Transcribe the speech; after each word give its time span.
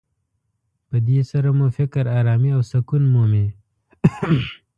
په 0.89 0.97
دې 1.07 1.19
سره 1.31 1.49
مو 1.57 1.67
فکر 1.77 2.03
ارامي 2.19 2.51
او 2.57 2.61
سکون 2.71 3.03
مومي. 3.13 3.47